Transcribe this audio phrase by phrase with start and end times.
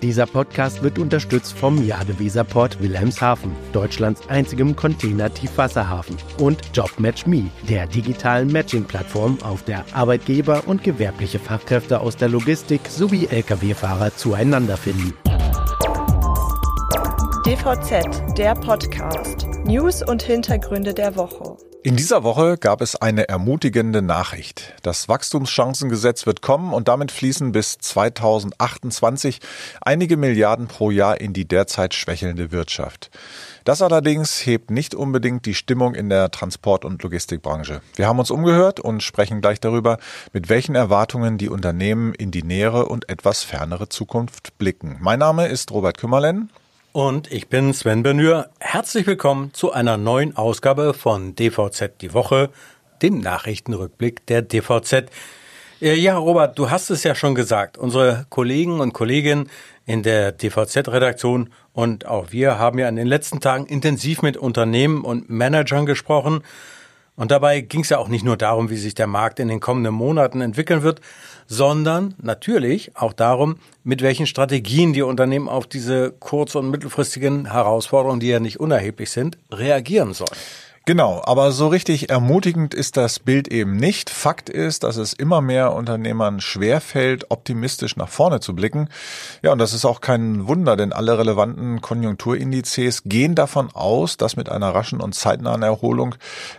[0.00, 9.38] Dieser Podcast wird unterstützt vom Jadeweserport Wilhelmshaven, Deutschlands einzigem Container-Tiefwasserhafen und JobMatchMe, der digitalen Matching-Plattform,
[9.42, 15.14] auf der Arbeitgeber und gewerbliche Fachkräfte aus der Logistik sowie Lkw-Fahrer zueinander finden.
[17.44, 19.46] DVZ, der Podcast.
[19.64, 21.67] News und Hintergründe der Woche.
[21.88, 24.74] In dieser Woche gab es eine ermutigende Nachricht.
[24.82, 29.40] Das Wachstumschancengesetz wird kommen und damit fließen bis 2028
[29.80, 33.10] einige Milliarden pro Jahr in die derzeit schwächelnde Wirtschaft.
[33.64, 37.80] Das allerdings hebt nicht unbedingt die Stimmung in der Transport- und Logistikbranche.
[37.96, 39.96] Wir haben uns umgehört und sprechen gleich darüber,
[40.34, 44.98] mit welchen Erwartungen die Unternehmen in die nähere und etwas fernere Zukunft blicken.
[45.00, 46.50] Mein Name ist Robert Kümmerlen.
[46.92, 48.48] Und ich bin Sven Benür.
[48.60, 52.48] Herzlich willkommen zu einer neuen Ausgabe von DVZ die Woche,
[53.02, 55.04] dem Nachrichtenrückblick der DVZ.
[55.82, 57.76] Äh, ja, Robert, du hast es ja schon gesagt.
[57.76, 59.50] Unsere Kollegen und Kolleginnen
[59.84, 65.04] in der DVZ-Redaktion und auch wir haben ja in den letzten Tagen intensiv mit Unternehmen
[65.04, 66.42] und Managern gesprochen.
[67.18, 69.58] Und dabei ging es ja auch nicht nur darum, wie sich der Markt in den
[69.58, 71.00] kommenden Monaten entwickeln wird,
[71.48, 78.20] sondern natürlich auch darum, mit welchen Strategien die Unternehmen auf diese kurz- und mittelfristigen Herausforderungen,
[78.20, 80.30] die ja nicht unerheblich sind, reagieren sollen.
[80.88, 84.08] Genau, aber so richtig ermutigend ist das Bild eben nicht.
[84.08, 88.88] Fakt ist, dass es immer mehr Unternehmern schwerfällt, optimistisch nach vorne zu blicken.
[89.42, 94.36] Ja, und das ist auch kein Wunder, denn alle relevanten Konjunkturindizes gehen davon aus, dass
[94.36, 96.14] mit einer raschen und zeitnahen Erholung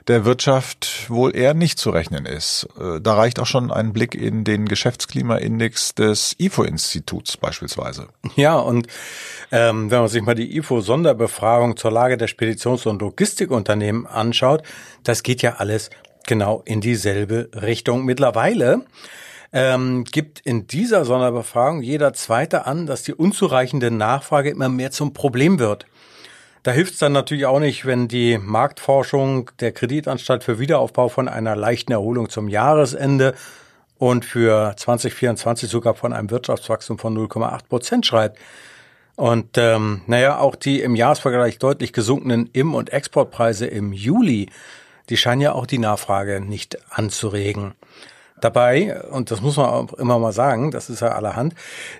[0.07, 2.67] der Wirtschaft wohl eher nicht zu rechnen ist.
[2.79, 8.09] Äh, da reicht auch schon ein Blick in den Geschäftsklimaindex des IFO-Instituts beispielsweise.
[8.35, 8.85] Ja, und
[9.51, 14.63] ähm, wenn man sich mal die IFO-Sonderbefragung zur Lage der Speditions- und Logistikunternehmen anschaut,
[15.03, 15.89] das geht ja alles
[16.27, 18.05] genau in dieselbe Richtung.
[18.05, 18.85] Mittlerweile
[19.51, 25.13] ähm, gibt in dieser Sonderbefragung jeder Zweite an, dass die unzureichende Nachfrage immer mehr zum
[25.13, 25.85] Problem wird.
[26.63, 31.27] Da hilft es dann natürlich auch nicht, wenn die Marktforschung der Kreditanstalt für Wiederaufbau von
[31.27, 33.33] einer leichten Erholung zum Jahresende
[33.97, 38.37] und für 2024 sogar von einem Wirtschaftswachstum von 0,8 Prozent schreibt.
[39.19, 44.47] Und ähm, naja, auch die im Jahresvergleich deutlich gesunkenen Im- und Exportpreise im Juli,
[45.09, 47.73] die scheinen ja auch die Nachfrage nicht anzuregen.
[48.39, 51.53] Dabei, und das muss man auch immer mal sagen, das ist ja allerhand,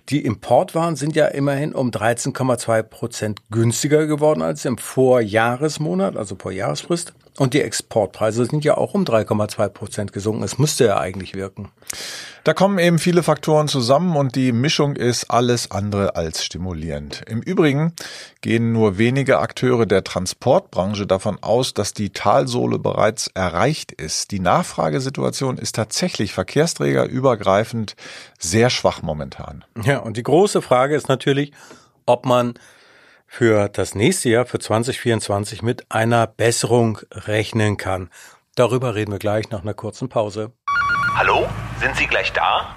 [0.08, 7.12] die Importwaren sind ja immerhin um 13,2 Prozent günstiger geworden als im Vorjahresmonat, also Vorjahresfrist.
[7.40, 10.44] Und die Exportpreise sind ja auch um 3,2 Prozent gesunken.
[10.44, 11.70] Es müsste ja eigentlich wirken.
[12.44, 17.24] Da kommen eben viele Faktoren zusammen und die Mischung ist alles andere als stimulierend.
[17.28, 17.94] Im Übrigen
[18.42, 24.32] gehen nur wenige Akteure der Transportbranche davon aus, dass die Talsohle bereits erreicht ist.
[24.32, 27.96] Die Nachfragesituation ist tatsächlich verkehrsträgerübergreifend
[28.38, 29.64] sehr schwach momentan.
[29.82, 31.54] Ja, und die große Frage ist natürlich,
[32.06, 32.56] ob man
[33.30, 38.10] für das nächste Jahr, für 2024, mit einer Besserung rechnen kann.
[38.56, 40.52] Darüber reden wir gleich nach einer kurzen Pause.
[41.16, 41.48] Hallo?
[41.80, 42.76] Sind Sie gleich da?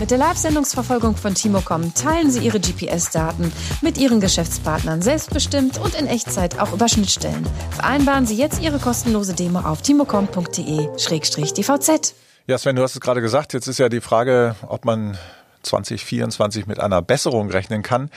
[0.00, 3.52] Mit der Live-Sendungsverfolgung von Timocom teilen Sie Ihre GPS-Daten
[3.82, 7.46] mit Ihren Geschäftspartnern selbstbestimmt und in Echtzeit auch über Schnittstellen.
[7.70, 12.14] Vereinbaren Sie jetzt Ihre kostenlose Demo auf timocom.de-dvz.
[12.48, 13.52] Ja, Sven, du hast es gerade gesagt.
[13.52, 15.16] Jetzt ist ja die Frage, ob man
[15.62, 18.10] 2024 mit einer Besserung rechnen kann.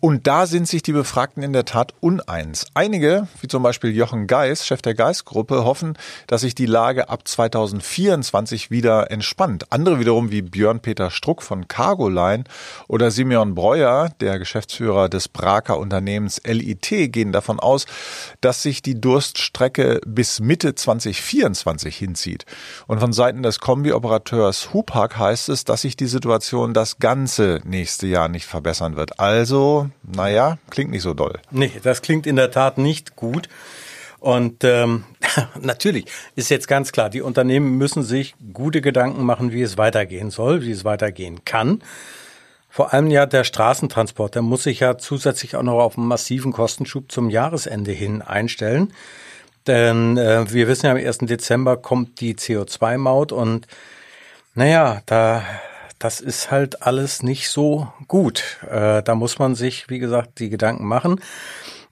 [0.00, 2.66] Und da sind sich die Befragten in der Tat uneins.
[2.74, 7.26] Einige, wie zum Beispiel Jochen Geis, Chef der Geis-Gruppe, hoffen, dass sich die Lage ab
[7.26, 9.66] 2024 wieder entspannt.
[9.70, 12.44] Andere wiederum, wie Björn-Peter Struck von Cargoline
[12.88, 17.86] oder Simeon Breuer, der Geschäftsführer des Braker Unternehmens LIT, gehen davon aus,
[18.40, 22.44] dass sich die Durststrecke bis Mitte 2024 hinzieht.
[22.86, 27.60] Und von Seiten des Kombi-Operateurs Hupak heißt es, dass sich die Situation das das ganze
[27.64, 29.18] nächste Jahr nicht verbessern wird.
[29.18, 31.40] Also, naja, klingt nicht so doll.
[31.50, 33.48] Nee, das klingt in der Tat nicht gut.
[34.20, 35.04] Und ähm,
[35.60, 40.30] natürlich ist jetzt ganz klar, die Unternehmen müssen sich gute Gedanken machen, wie es weitergehen
[40.30, 41.82] soll, wie es weitergehen kann.
[42.68, 46.52] Vor allem ja der Straßentransport, der muss sich ja zusätzlich auch noch auf einen massiven
[46.52, 48.92] Kostenschub zum Jahresende hin einstellen.
[49.66, 51.18] Denn äh, wir wissen ja, am 1.
[51.18, 53.66] Dezember kommt die CO2-Maut und
[54.54, 55.42] naja, da
[56.06, 58.58] das ist halt alles nicht so gut.
[58.70, 61.20] Äh, da muss man sich, wie gesagt, die Gedanken machen.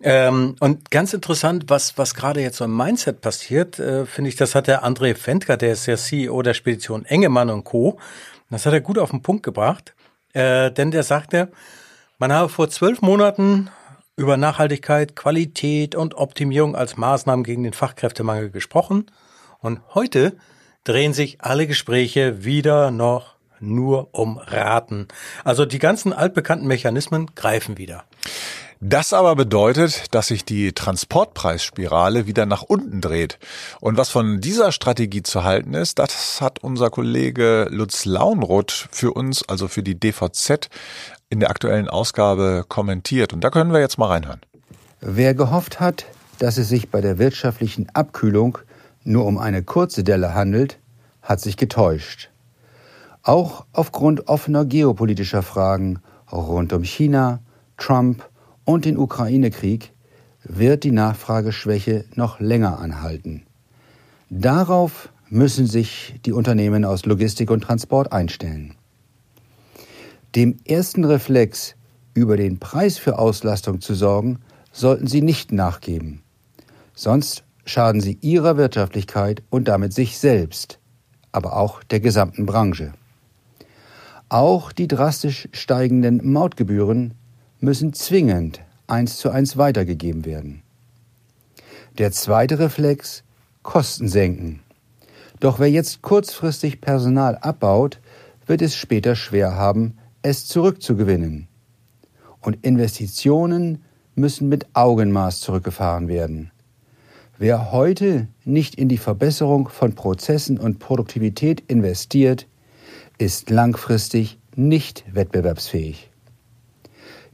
[0.00, 4.36] Ähm, und ganz interessant, was, was gerade jetzt so im Mindset passiert, äh, finde ich,
[4.36, 7.98] das hat der André Fendker, der ist der CEO der Spedition Engemann und Co.
[8.50, 9.96] Das hat er gut auf den Punkt gebracht,
[10.32, 11.50] äh, denn der sagte,
[12.18, 13.68] man habe vor zwölf Monaten
[14.14, 19.10] über Nachhaltigkeit, Qualität und Optimierung als Maßnahmen gegen den Fachkräftemangel gesprochen
[19.58, 20.36] und heute
[20.84, 23.33] drehen sich alle Gespräche wieder noch
[23.66, 25.08] nur um Raten.
[25.44, 28.04] Also die ganzen altbekannten Mechanismen greifen wieder.
[28.80, 33.38] Das aber bedeutet, dass sich die Transportpreisspirale wieder nach unten dreht.
[33.80, 39.12] Und was von dieser Strategie zu halten ist, das hat unser Kollege Lutz Launroth für
[39.12, 40.68] uns, also für die DVZ,
[41.30, 43.32] in der aktuellen Ausgabe kommentiert.
[43.32, 44.40] Und da können wir jetzt mal reinhören.
[45.00, 46.04] Wer gehofft hat,
[46.38, 48.58] dass es sich bei der wirtschaftlichen Abkühlung
[49.02, 50.78] nur um eine kurze Delle handelt,
[51.22, 52.30] hat sich getäuscht.
[53.24, 56.00] Auch aufgrund offener geopolitischer Fragen
[56.30, 57.40] rund um China,
[57.78, 58.28] Trump
[58.64, 59.92] und den Ukraine-Krieg
[60.42, 63.46] wird die Nachfrageschwäche noch länger anhalten.
[64.28, 68.74] Darauf müssen sich die Unternehmen aus Logistik und Transport einstellen.
[70.34, 71.76] Dem ersten Reflex,
[72.12, 74.40] über den Preis für Auslastung zu sorgen,
[74.70, 76.22] sollten sie nicht nachgeben.
[76.94, 80.78] Sonst schaden sie ihrer Wirtschaftlichkeit und damit sich selbst,
[81.32, 82.92] aber auch der gesamten Branche.
[84.34, 87.14] Auch die drastisch steigenden Mautgebühren
[87.60, 90.64] müssen zwingend eins zu eins weitergegeben werden.
[91.98, 93.22] Der zweite Reflex
[93.62, 94.58] Kosten senken.
[95.38, 98.00] Doch wer jetzt kurzfristig Personal abbaut,
[98.44, 101.46] wird es später schwer haben, es zurückzugewinnen.
[102.40, 103.84] Und Investitionen
[104.16, 106.50] müssen mit Augenmaß zurückgefahren werden.
[107.38, 112.48] Wer heute nicht in die Verbesserung von Prozessen und Produktivität investiert,
[113.18, 116.10] ist langfristig nicht wettbewerbsfähig.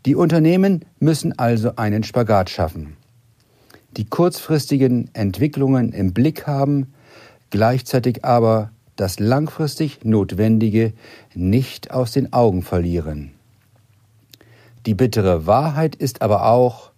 [0.06, 2.96] Die Unternehmen müssen also einen Spagat schaffen.
[3.96, 6.94] Die kurzfristigen Entwicklungen im Blick haben,
[7.50, 10.92] gleichzeitig aber das langfristig Notwendige
[11.34, 13.32] nicht aus den Augen verlieren.
[14.86, 16.92] Die bittere Wahrheit ist aber auch,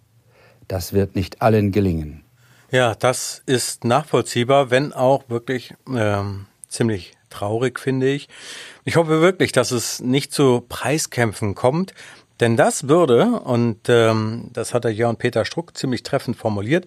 [0.67, 2.23] das wird nicht allen gelingen.
[2.71, 8.29] Ja, das ist nachvollziehbar, wenn auch wirklich ähm, ziemlich traurig, finde ich.
[8.85, 11.93] Ich hoffe wirklich, dass es nicht zu Preiskämpfen kommt,
[12.39, 16.85] denn das würde, und ähm, das hat der Jörn-Peter Struck ziemlich treffend formuliert,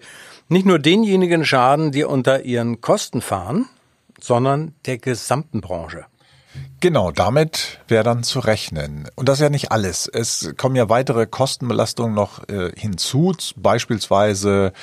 [0.49, 3.67] nicht nur denjenigen schaden, die unter ihren Kosten fahren,
[4.19, 6.05] sondern der gesamten Branche.
[6.79, 9.09] Genau, damit wäre dann zu rechnen.
[9.15, 10.07] Und das ist ja nicht alles.
[10.07, 13.33] Es kommen ja weitere Kostenbelastungen noch äh, hinzu.
[13.55, 14.73] Beispielsweise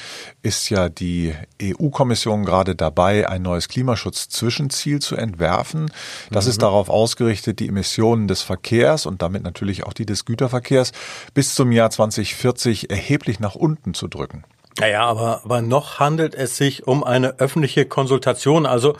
[0.42, 5.90] ist ja die EU-Kommission gerade dabei, ein neues Klimaschutz-Zwischenziel zu entwerfen.
[6.32, 6.50] Das mhm.
[6.50, 10.90] ist darauf ausgerichtet, die Emissionen des Verkehrs und damit natürlich auch die des Güterverkehrs
[11.32, 14.42] bis zum Jahr 2040 erheblich nach unten zu drücken.
[14.80, 18.66] Naja, aber, aber noch handelt es sich um eine öffentliche Konsultation.
[18.66, 18.96] Also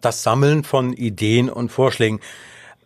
[0.00, 2.20] das Sammeln von Ideen und Vorschlägen.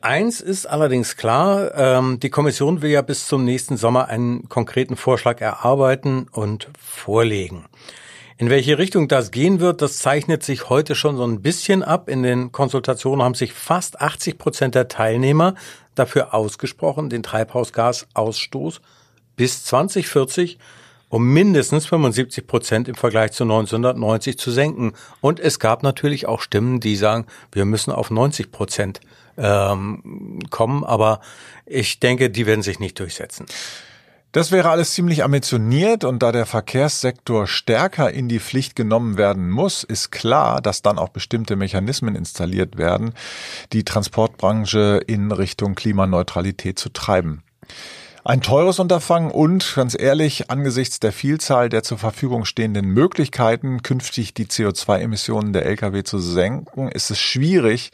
[0.03, 4.97] Eins ist allerdings klar, ähm, die Kommission will ja bis zum nächsten Sommer einen konkreten
[4.97, 7.67] Vorschlag erarbeiten und vorlegen.
[8.39, 12.09] In welche Richtung das gehen wird, das zeichnet sich heute schon so ein bisschen ab.
[12.09, 15.55] In den Konsultationen haben sich fast 80 Prozent der Teilnehmer
[15.95, 18.81] dafür ausgesprochen, den Treibhausgasausstoß
[19.37, 20.59] bis 2040
[21.11, 24.93] um mindestens 75 Prozent im Vergleich zu 1990 zu senken.
[25.21, 29.01] Und es gab natürlich auch Stimmen, die sagen, wir müssen auf 90 Prozent
[29.37, 30.85] ähm, kommen.
[30.85, 31.21] Aber
[31.67, 33.47] ich denke, die werden sich nicht durchsetzen.
[34.33, 39.51] Das wäre alles ziemlich ambitioniert und da der Verkehrssektor stärker in die Pflicht genommen werden
[39.51, 43.13] muss, ist klar, dass dann auch bestimmte Mechanismen installiert werden,
[43.73, 47.43] die Transportbranche in Richtung Klimaneutralität zu treiben.
[48.23, 54.35] Ein teures Unterfangen und, ganz ehrlich, angesichts der Vielzahl der zur Verfügung stehenden Möglichkeiten, künftig
[54.35, 57.93] die CO2-Emissionen der Lkw zu senken, ist es schwierig,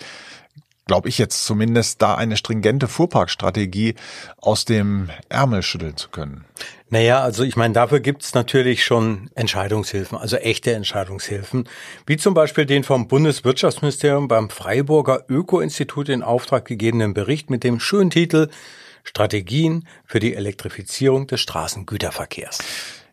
[0.87, 3.95] glaube ich jetzt zumindest, da eine stringente Fuhrparkstrategie
[4.38, 6.45] aus dem Ärmel schütteln zu können.
[6.90, 11.68] Naja, also ich meine, dafür gibt's natürlich schon Entscheidungshilfen, also echte Entscheidungshilfen,
[12.04, 17.78] wie zum Beispiel den vom Bundeswirtschaftsministerium beim Freiburger Öko-Institut in Auftrag gegebenen Bericht mit dem
[17.78, 18.49] schönen Titel
[19.07, 22.59] Strategien für die Elektrifizierung des Straßengüterverkehrs.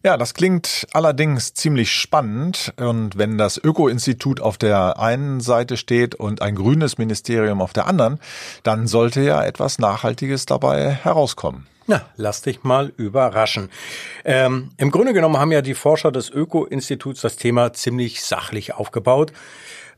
[0.06, 2.74] Ja, das klingt allerdings ziemlich spannend.
[2.76, 7.88] Und wenn das Öko-Institut auf der einen Seite steht und ein grünes Ministerium auf der
[7.88, 8.20] anderen,
[8.64, 11.68] dann sollte ja etwas Nachhaltiges dabei herauskommen.
[11.88, 13.70] Na, lass dich mal überraschen.
[14.26, 19.32] Ähm, Im Grunde genommen haben ja die Forscher des Öko-Instituts das Thema ziemlich sachlich aufgebaut.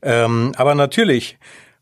[0.02, 1.36] Ähm, aber natürlich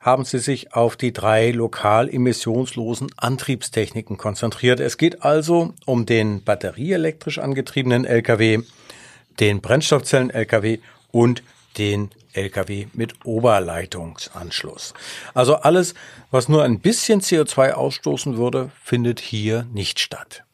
[0.04, 4.78] haben sie sich auf die drei lokal emissionslosen Antriebstechniken konzentriert.
[4.78, 8.60] Es geht also um den batterieelektrisch angetriebenen Lkw,
[9.40, 10.78] den Brennstoffzellen-Lkw
[11.10, 11.42] und
[11.78, 14.92] den Lkw mit Oberleitungsanschluss.
[15.32, 15.94] Also alles,
[16.30, 20.44] was nur ein bisschen CO2 ausstoßen würde, findet hier nicht statt.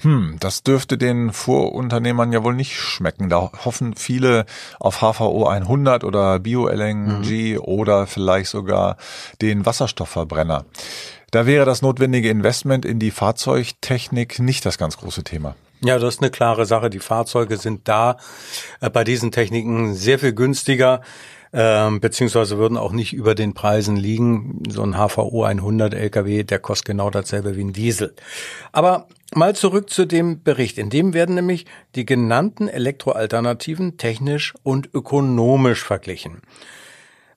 [0.00, 3.28] Hm, das dürfte den Vorunternehmern ja wohl nicht schmecken.
[3.28, 4.44] Da hoffen viele
[4.78, 7.58] auf HVO 100 oder Bio-LNG mhm.
[7.60, 8.96] oder vielleicht sogar
[9.40, 10.64] den Wasserstoffverbrenner.
[11.30, 15.56] Da wäre das notwendige Investment in die Fahrzeugtechnik nicht das ganz große Thema.
[15.80, 16.90] Ja, das ist eine klare Sache.
[16.90, 18.16] Die Fahrzeuge sind da
[18.80, 21.00] äh, bei diesen Techniken sehr viel günstiger
[21.56, 24.60] ähm, beziehungsweise würden auch nicht über den Preisen liegen.
[24.68, 28.12] So ein HVO 100 LKW, der kostet genau dasselbe wie ein Diesel.
[28.72, 30.78] Aber mal zurück zu dem Bericht.
[30.78, 36.42] In dem werden nämlich die genannten Elektroalternativen technisch und ökonomisch verglichen.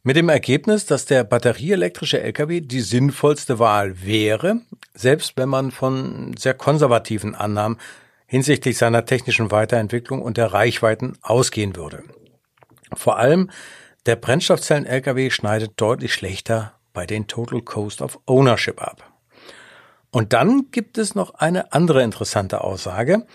[0.01, 4.61] Mit dem Ergebnis, dass der batterieelektrische LKW die sinnvollste Wahl wäre,
[4.95, 7.77] selbst wenn man von sehr konservativen Annahmen
[8.25, 12.03] hinsichtlich seiner technischen Weiterentwicklung und der Reichweiten ausgehen würde.
[12.93, 13.51] Vor allem
[14.07, 19.11] der Brennstoffzellen-LKW schneidet deutlich schlechter bei den Total Cost of Ownership ab.
[20.09, 23.25] Und dann gibt es noch eine andere interessante Aussage.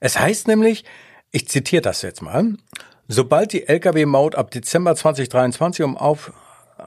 [0.00, 0.84] Es heißt nämlich,
[1.30, 2.54] ich zitiere das jetzt mal,
[3.06, 6.32] sobald die Lkw-Maut ab Dezember 2023 um, auf,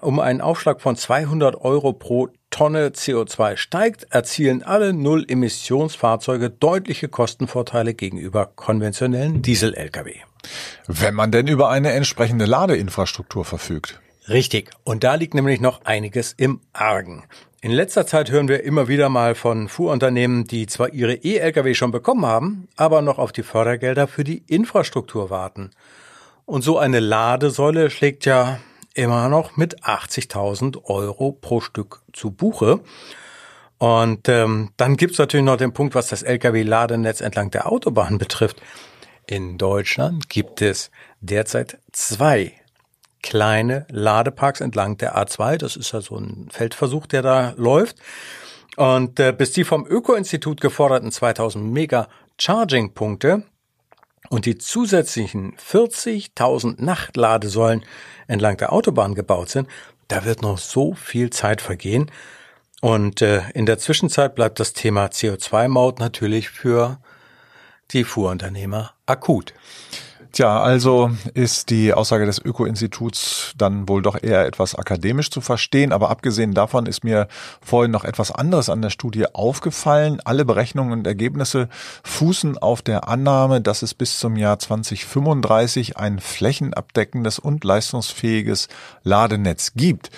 [0.01, 7.93] um einen Aufschlag von 200 Euro pro Tonne CO2 steigt, erzielen alle Null-Emissionsfahrzeuge deutliche Kostenvorteile
[7.93, 10.19] gegenüber konventionellen Diesel-Lkw.
[10.87, 13.99] Wenn man denn über eine entsprechende Ladeinfrastruktur verfügt.
[14.29, 14.71] Richtig.
[14.83, 17.23] Und da liegt nämlich noch einiges im Argen.
[17.63, 21.91] In letzter Zeit hören wir immer wieder mal von Fuhrunternehmen, die zwar ihre E-Lkw schon
[21.91, 25.69] bekommen haben, aber noch auf die Fördergelder für die Infrastruktur warten.
[26.45, 28.59] Und so eine Ladesäule schlägt ja
[28.93, 32.79] immer noch mit 80.000 Euro pro Stück zu Buche.
[33.77, 38.61] Und ähm, dann gibt's natürlich noch den Punkt, was das Lkw-Ladenetz entlang der Autobahn betrifft.
[39.31, 42.51] In Deutschland gibt es derzeit zwei
[43.23, 45.55] kleine Ladeparks entlang der A2.
[45.55, 47.95] Das ist ja so ein Feldversuch, der da läuft.
[48.75, 53.43] Und äh, bis die vom Öko-Institut geforderten 2000 Mega Charging-Punkte
[54.27, 57.85] und die zusätzlichen 40.000 Nachtladesäulen
[58.27, 59.69] entlang der Autobahn gebaut sind,
[60.09, 62.11] da wird noch so viel Zeit vergehen.
[62.81, 66.99] Und äh, in der Zwischenzeit bleibt das Thema CO2-Maut natürlich für
[67.93, 69.53] die Fuhrunternehmer akut.
[70.33, 75.91] Tja, also ist die Aussage des Öko-Instituts dann wohl doch eher etwas akademisch zu verstehen.
[75.91, 77.27] Aber abgesehen davon ist mir
[77.61, 80.21] vorhin noch etwas anderes an der Studie aufgefallen.
[80.23, 81.67] Alle Berechnungen und Ergebnisse
[82.03, 88.69] fußen auf der Annahme, dass es bis zum Jahr 2035 ein flächenabdeckendes und leistungsfähiges
[89.03, 90.11] Ladenetz gibt.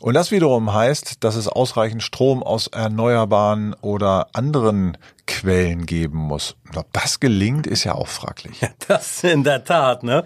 [0.00, 6.56] Und das wiederum heißt, dass es ausreichend Strom aus erneuerbaren oder anderen Quellen geben muss.
[6.74, 8.60] Ob das gelingt, ist ja auch fraglich.
[8.60, 10.24] Ja, das in der Tat, ne?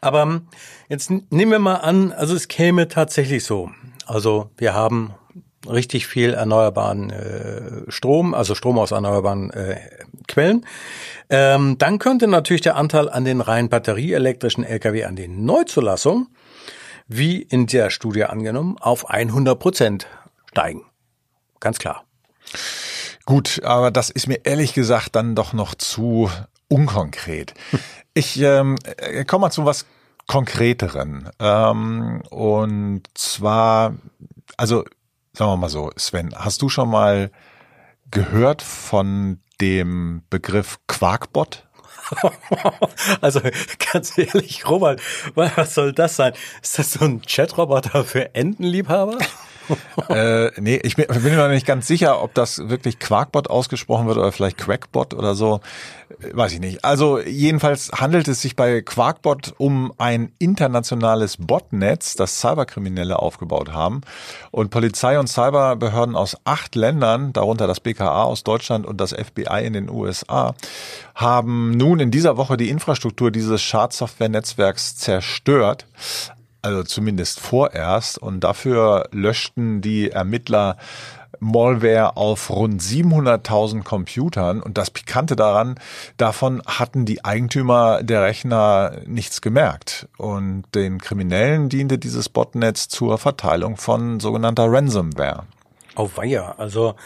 [0.00, 0.48] Aber ähm,
[0.88, 3.70] jetzt nehmen wir mal an, also es käme tatsächlich so.
[4.06, 5.14] Also wir haben
[5.68, 9.76] richtig viel erneuerbaren äh, Strom, also Strom aus erneuerbaren äh,
[10.28, 10.66] Quellen.
[11.30, 16.28] Ähm, dann könnte natürlich der Anteil an den rein batterieelektrischen Lkw an den Neuzulassungen
[17.06, 20.06] wie in der Studie angenommen, auf 100 Prozent
[20.50, 20.84] steigen.
[21.60, 22.04] Ganz klar.
[23.26, 26.30] Gut, aber das ist mir ehrlich gesagt dann doch noch zu
[26.68, 27.54] unkonkret.
[28.12, 29.86] Ich ähm, äh, komme mal zu was
[30.26, 31.28] Konkreteren.
[31.38, 33.94] Ähm, und zwar,
[34.56, 34.84] also
[35.32, 37.30] sagen wir mal so, Sven, hast du schon mal
[38.10, 41.68] gehört von dem Begriff Quarkbot?
[43.20, 43.40] also
[43.92, 45.00] ganz ehrlich, Robert,
[45.34, 46.32] was soll das sein?
[46.62, 49.18] Ist das so ein Chatroboter für Entenliebhaber?
[50.08, 54.18] Äh, nee, ich bin, mir noch nicht ganz sicher, ob das wirklich Quarkbot ausgesprochen wird
[54.18, 55.60] oder vielleicht Quackbot oder so.
[56.20, 56.84] Äh, weiß ich nicht.
[56.84, 64.02] Also jedenfalls handelt es sich bei Quarkbot um ein internationales Botnetz, das Cyberkriminelle aufgebaut haben.
[64.50, 69.64] Und Polizei und Cyberbehörden aus acht Ländern, darunter das BKA aus Deutschland und das FBI
[69.64, 70.54] in den USA,
[71.14, 75.86] haben nun in dieser Woche die Infrastruktur dieses Schadsoftware-Netzwerks zerstört
[76.64, 78.18] also zumindest vorerst.
[78.18, 80.76] Und dafür löschten die Ermittler
[81.40, 84.62] Malware auf rund 700.000 Computern.
[84.62, 85.76] Und das Pikante daran,
[86.16, 90.08] davon hatten die Eigentümer der Rechner nichts gemerkt.
[90.16, 95.44] Und den Kriminellen diente dieses Botnetz zur Verteilung von sogenannter Ransomware.
[95.96, 96.96] Oh weia, also,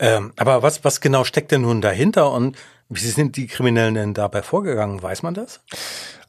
[0.00, 2.56] ähm, aber was, was genau steckt denn nun dahinter und
[2.94, 5.02] wie sind die Kriminellen denn dabei vorgegangen?
[5.02, 5.60] Weiß man das?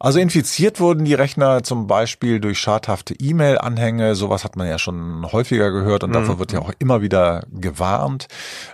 [0.03, 4.15] Also infiziert wurden die Rechner zum Beispiel durch schadhafte E-Mail-Anhänge.
[4.15, 6.15] Sowas hat man ja schon häufiger gehört und mhm.
[6.15, 8.27] davor wird ja auch immer wieder gewarnt.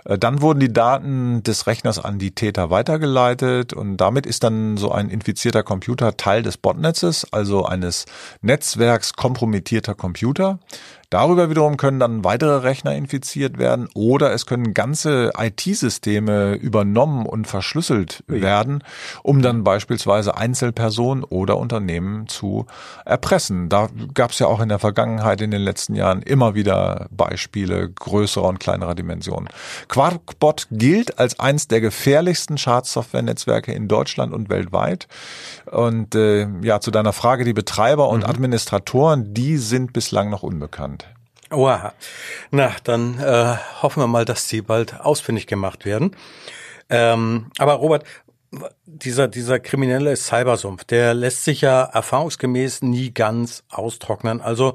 [0.04, 4.76] Äh, dann wurden die Daten des Rechners an die Täter weitergeleitet und damit ist dann
[4.76, 8.06] so ein infizierter Computer Teil des Botnetzes, also eines
[8.42, 10.58] Netzwerks kompromittierter Computer.
[11.10, 17.48] Darüber wiederum können dann weitere Rechner infiziert werden oder es können ganze IT-Systeme übernommen und
[17.48, 17.79] verschlüsselt
[18.26, 18.84] werden,
[19.22, 22.66] um dann beispielsweise Einzelpersonen oder Unternehmen zu
[23.04, 23.68] erpressen.
[23.68, 27.90] Da gab es ja auch in der Vergangenheit in den letzten Jahren immer wieder Beispiele
[27.90, 29.48] größerer und kleinerer Dimensionen.
[29.88, 35.08] Quarkbot gilt als eines der gefährlichsten Schadsoftware-Netzwerke in Deutschland und weltweit.
[35.70, 38.30] Und äh, ja, zu deiner Frage, die Betreiber und mhm.
[38.30, 41.06] Administratoren, die sind bislang noch unbekannt.
[41.52, 41.94] Oha.
[42.52, 46.16] Na, dann äh, hoffen wir mal, dass sie bald ausfindig gemacht werden.
[46.90, 48.04] Ähm, aber Robert,
[48.84, 54.40] dieser, dieser kriminelle Cybersumpf, der lässt sich ja erfahrungsgemäß nie ganz austrocknen.
[54.40, 54.74] Also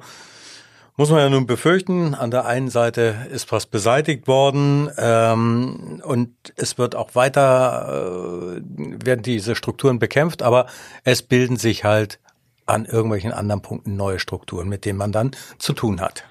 [0.97, 6.31] muss man ja nun befürchten, an der einen Seite ist was beseitigt worden ähm, und
[6.55, 8.61] es wird auch weiter, äh,
[9.05, 10.67] werden diese Strukturen bekämpft, aber
[11.03, 12.19] es bilden sich halt
[12.65, 16.23] an irgendwelchen anderen Punkten neue Strukturen, mit denen man dann zu tun hat.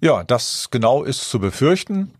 [0.00, 2.12] Ja, das genau ist zu befürchten.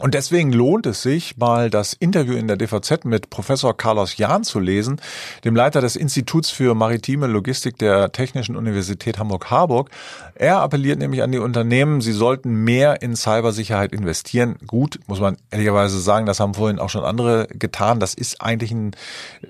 [0.00, 4.44] Und deswegen lohnt es sich, mal das Interview in der DVZ mit Professor Carlos Jahn
[4.44, 4.98] zu lesen,
[5.44, 9.90] dem Leiter des Instituts für maritime Logistik der Technischen Universität Hamburg-Harburg.
[10.34, 14.56] Er appelliert nämlich an die Unternehmen, sie sollten mehr in Cybersicherheit investieren.
[14.66, 18.00] Gut, muss man ehrlicherweise sagen, das haben vorhin auch schon andere getan.
[18.00, 18.92] Das ist eigentlich ein,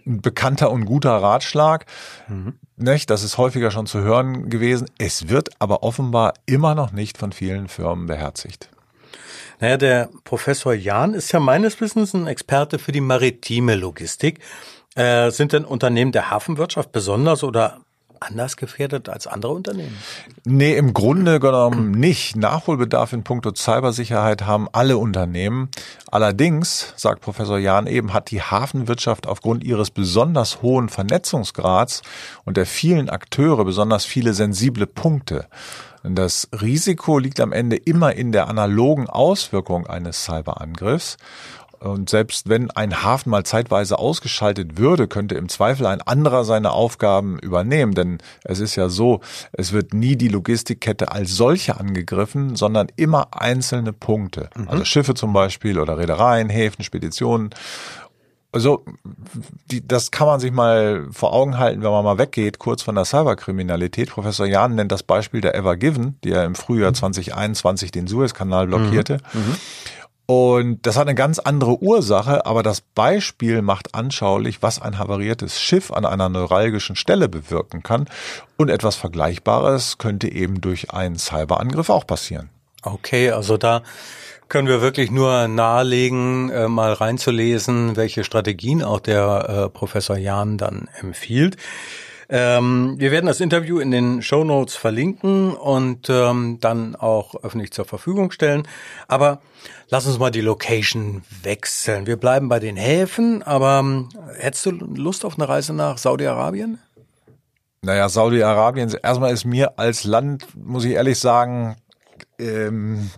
[0.04, 1.86] bekannter und guter Ratschlag.
[2.26, 2.54] Mhm.
[2.76, 3.08] Nicht?
[3.10, 4.88] Das ist häufiger schon zu hören gewesen.
[4.98, 8.68] Es wird aber offenbar immer noch nicht von vielen Firmen beherzigt.
[9.60, 14.40] Naja, der Professor Jahn ist ja meines Wissens ein Experte für die maritime Logistik.
[14.94, 17.80] Äh, sind denn Unternehmen der Hafenwirtschaft besonders oder
[18.20, 19.96] anders gefährdet als andere Unternehmen?
[20.44, 22.36] Nee, im Grunde genommen nicht.
[22.36, 25.70] Nachholbedarf in puncto Cybersicherheit haben alle Unternehmen.
[26.10, 32.02] Allerdings, sagt Professor Jahn eben, hat die Hafenwirtschaft aufgrund ihres besonders hohen Vernetzungsgrads
[32.44, 35.46] und der vielen Akteure besonders viele sensible Punkte.
[36.02, 41.16] Das Risiko liegt am Ende immer in der analogen Auswirkung eines Cyberangriffs.
[41.80, 46.72] Und selbst wenn ein Hafen mal zeitweise ausgeschaltet würde, könnte im Zweifel ein anderer seine
[46.72, 47.94] Aufgaben übernehmen.
[47.94, 49.20] Denn es ist ja so,
[49.52, 54.50] es wird nie die Logistikkette als solche angegriffen, sondern immer einzelne Punkte.
[54.54, 54.68] Mhm.
[54.68, 57.50] Also Schiffe zum Beispiel oder Reedereien, Häfen, Speditionen.
[58.52, 58.84] Also,
[59.70, 62.96] die, das kann man sich mal vor Augen halten, wenn man mal weggeht, kurz von
[62.96, 64.10] der Cyberkriminalität.
[64.10, 68.66] Professor Jahn nennt das Beispiel der Ever Given, die ja im Frühjahr 2021 den Suezkanal
[68.66, 69.18] blockierte.
[69.32, 69.40] Mhm.
[69.40, 69.56] Mhm.
[70.30, 75.60] Und das hat eine ganz andere Ursache, aber das Beispiel macht anschaulich, was ein havariertes
[75.60, 78.06] Schiff an einer neuralgischen Stelle bewirken kann.
[78.56, 82.48] Und etwas Vergleichbares könnte eben durch einen Cyberangriff auch passieren.
[82.82, 83.82] Okay, also da
[84.48, 90.58] können wir wirklich nur nahelegen, äh, mal reinzulesen, welche Strategien auch der äh, Professor Jahn
[90.58, 91.56] dann empfiehlt.
[92.28, 97.72] Ähm, wir werden das Interview in den Show Notes verlinken und ähm, dann auch öffentlich
[97.72, 98.66] zur Verfügung stellen.
[99.08, 99.40] Aber
[99.88, 102.06] lass uns mal die Location wechseln.
[102.06, 106.78] Wir bleiben bei den Häfen, aber ähm, hättest du Lust auf eine Reise nach Saudi-Arabien?
[107.82, 111.76] Naja, Saudi-Arabien, erstmal ist mir als Land, muss ich ehrlich sagen,
[112.40, 113.10] ähm,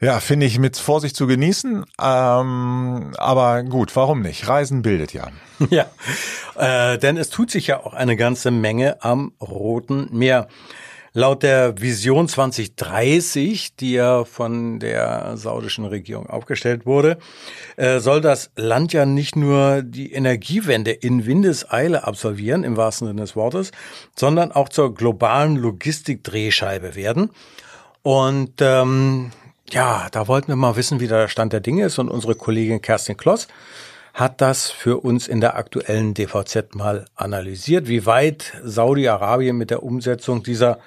[0.00, 1.84] ja, finde ich mit Vorsicht zu genießen.
[2.00, 4.48] Ähm, aber gut, warum nicht?
[4.48, 5.28] Reisen bildet ja.
[5.70, 5.86] Ja,
[6.56, 10.48] äh, denn es tut sich ja auch eine ganze Menge am Roten Meer.
[11.16, 17.18] Laut der Vision 2030, die ja von der saudischen Regierung aufgestellt wurde,
[17.76, 23.20] äh, soll das Land ja nicht nur die Energiewende in Windeseile absolvieren, im wahrsten Sinne
[23.20, 23.70] des Wortes,
[24.16, 27.30] sondern auch zur globalen Logistikdrehscheibe werden.
[28.04, 29.32] Und ähm,
[29.70, 31.98] ja, da wollten wir mal wissen, wie der Stand der Dinge ist.
[31.98, 33.48] Und unsere Kollegin Kerstin Kloss
[34.12, 39.82] hat das für uns in der aktuellen DVZ mal analysiert, wie weit Saudi-Arabien mit der
[39.82, 40.78] Umsetzung dieser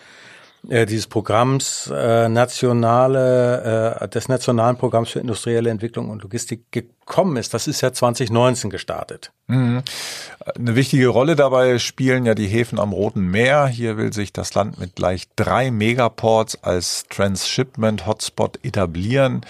[0.70, 7.38] äh, dieses Programms äh, nationale äh, des nationalen Programms für industrielle Entwicklung und Logistik gekommen
[7.38, 7.54] ist.
[7.54, 9.32] Das ist ja 2019 gestartet.
[9.48, 9.82] Mhm.
[10.56, 13.68] Eine wichtige Rolle dabei spielen ja die Häfen am Roten Meer.
[13.68, 19.42] Hier will sich das Land mit gleich drei Megaports als Transshipment Hotspot etablieren.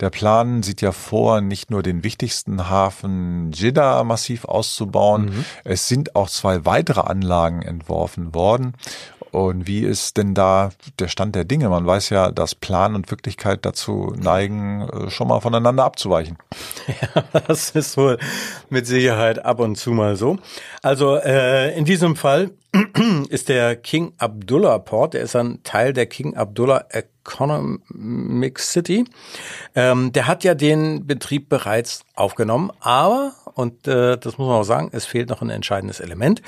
[0.00, 5.26] Der Plan sieht ja vor, nicht nur den wichtigsten Hafen Jeddah massiv auszubauen.
[5.26, 5.44] Mhm.
[5.62, 8.74] Es sind auch zwei weitere Anlagen entworfen worden.
[9.34, 10.70] Und wie ist denn da
[11.00, 11.68] der Stand der Dinge?
[11.68, 16.38] Man weiß ja, dass Plan und Wirklichkeit dazu neigen, äh, schon mal voneinander abzuweichen.
[16.86, 18.18] Ja, das ist wohl
[18.68, 20.38] mit Sicherheit ab und zu mal so.
[20.82, 22.50] Also äh, in diesem Fall
[23.30, 29.04] ist der King Abdullah Port, der ist ein Teil der King Abdullah Economic City.
[29.74, 34.64] Ähm, der hat ja den Betrieb bereits aufgenommen, aber, und äh, das muss man auch
[34.64, 36.42] sagen, es fehlt noch ein entscheidendes Element.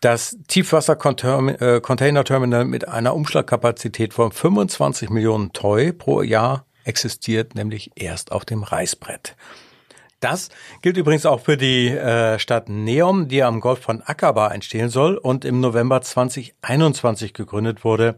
[0.00, 8.44] Das Tiefwasser-Container-Terminal mit einer Umschlagkapazität von 25 Millionen Toy pro Jahr existiert nämlich erst auf
[8.44, 9.34] dem Reißbrett.
[10.20, 10.50] Das
[10.82, 15.16] gilt übrigens auch für die äh, Stadt Neom, die am Golf von Aqaba entstehen soll
[15.16, 18.16] und im November 2021 gegründet wurde.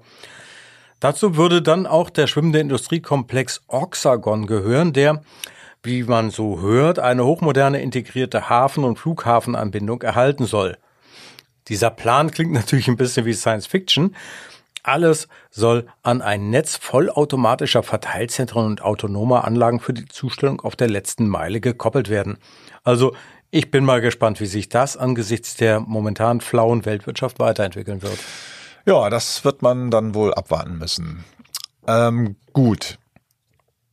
[1.00, 5.22] Dazu würde dann auch der schwimmende Industriekomplex Oxagon gehören, der,
[5.82, 10.76] wie man so hört, eine hochmoderne integrierte Hafen- und Flughafenanbindung erhalten soll.
[11.68, 14.14] Dieser Plan klingt natürlich ein bisschen wie Science Fiction.
[14.82, 20.88] Alles soll an ein Netz vollautomatischer Verteilzentren und autonomer Anlagen für die Zustellung auf der
[20.88, 22.38] letzten Meile gekoppelt werden.
[22.84, 23.14] Also
[23.50, 28.18] ich bin mal gespannt, wie sich das angesichts der momentan flauen Weltwirtschaft weiterentwickeln wird.
[28.86, 31.24] Ja, das wird man dann wohl abwarten müssen.
[31.86, 32.98] Ähm, gut.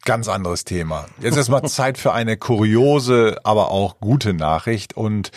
[0.04, 1.08] Ganz anderes Thema.
[1.20, 5.32] Jetzt ist mal Zeit für eine kuriose, aber auch gute Nachricht und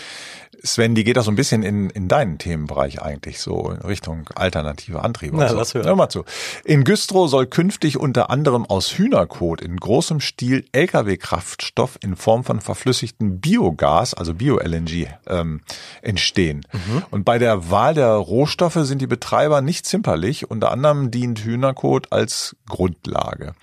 [0.63, 4.29] Sven, die geht auch so ein bisschen in, in deinen Themenbereich eigentlich, so in Richtung
[4.35, 5.37] alternative Antriebe.
[5.37, 5.57] Na, so.
[5.57, 5.87] lass hören.
[5.87, 6.25] Hör mal zu.
[6.65, 12.61] In Güstrow soll künftig unter anderem aus Hühnerkot in großem Stil Lkw-Kraftstoff in Form von
[12.61, 15.61] verflüssigtem Biogas, also Bio-LNG, ähm,
[16.03, 16.67] entstehen.
[16.73, 17.05] Mhm.
[17.11, 20.51] Und bei der Wahl der Rohstoffe sind die Betreiber nicht zimperlich.
[20.51, 23.55] Unter anderem dient Hühnerkot als Grundlage.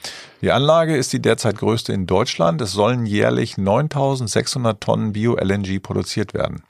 [0.41, 2.62] Die Anlage ist die derzeit größte in Deutschland.
[2.62, 6.63] Es sollen jährlich 9600 Tonnen Bio-LNG produziert werden.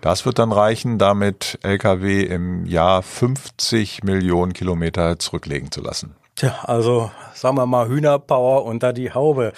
[0.00, 6.14] Das wird dann reichen, damit Lkw im Jahr 50 Millionen Kilometer zurücklegen zu lassen.
[6.36, 9.52] Tja, also sagen wir mal Hühnerpower unter die Haube.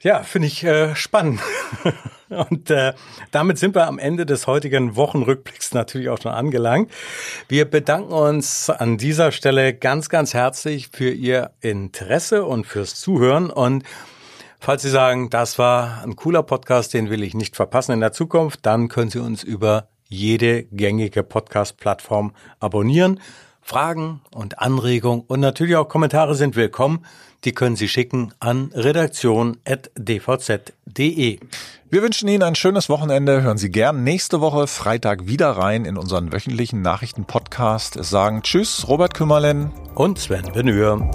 [0.00, 1.40] Ja, finde ich äh, spannend.
[2.28, 2.92] Und äh,
[3.30, 6.92] damit sind wir am Ende des heutigen Wochenrückblicks natürlich auch schon angelangt.
[7.48, 13.48] Wir bedanken uns an dieser Stelle ganz, ganz herzlich für Ihr Interesse und fürs Zuhören.
[13.48, 13.84] Und
[14.60, 18.12] falls Sie sagen, das war ein cooler Podcast, den will ich nicht verpassen in der
[18.12, 23.20] Zukunft, dann können Sie uns über jede gängige Podcast-Plattform abonnieren.
[23.62, 27.04] Fragen und Anregungen und natürlich auch Kommentare sind willkommen.
[27.44, 31.40] Die können Sie schicken an redaktion.dvz.de.
[31.88, 33.42] Wir wünschen Ihnen ein schönes Wochenende.
[33.42, 37.96] Hören Sie gern nächste Woche Freitag wieder rein in unseren wöchentlichen Nachrichtenpodcast.
[37.96, 39.72] Es sagen Tschüss, Robert Kümmerlen.
[39.94, 41.08] Und Sven Benür.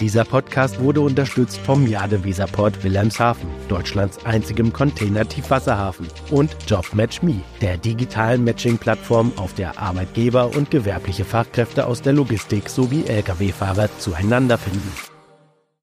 [0.00, 9.32] Dieser Podcast wurde unterstützt vom Jadeweserport Wilhelmshaven, Deutschlands einzigem Container-Tiefwasserhafen, und JobMatchMe, der digitalen Matching-Plattform,
[9.36, 15.15] auf der Arbeitgeber und gewerbliche Fachkräfte aus der Logistik sowie Lkw-Fahrer zueinander finden.